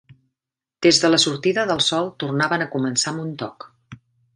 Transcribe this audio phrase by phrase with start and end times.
[0.85, 3.73] Des de la sortida de sol tornaven a començar amb un toc.